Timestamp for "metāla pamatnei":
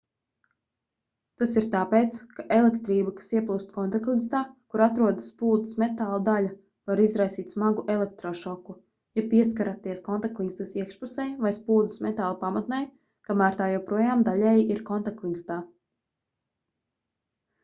12.07-12.87